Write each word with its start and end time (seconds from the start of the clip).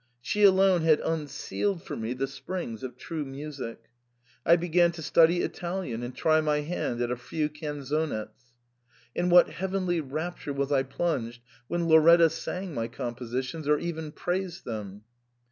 She 0.19 0.41
alone 0.43 0.81
had 0.81 0.99
un 1.01 1.27
sealed 1.27 1.83
for 1.83 1.95
me 1.95 2.13
the 2.13 2.25
springs 2.25 2.81
of 2.81 2.97
true 2.97 3.23
music. 3.23 3.85
I 4.43 4.55
began 4.55 4.91
to 4.93 5.01
study 5.03 5.41
Italian, 5.43 6.01
and 6.01 6.15
try 6.15 6.41
my 6.41 6.61
hand 6.61 7.03
at 7.03 7.11
a 7.11 7.15
few 7.15 7.49
canzonets. 7.49 8.53
In 9.13 9.29
what 9.29 9.51
heavenly 9.51 10.01
rapture 10.01 10.53
was 10.53 10.71
I 10.71 10.81
plunged 10.81 11.43
when 11.67 11.87
Lauretta 11.87 12.31
sang 12.31 12.73
my 12.73 12.87
compositions, 12.87 13.67
or 13.67 13.77
even 13.77 14.11
praised 14.11 14.65
them. 14.65 15.03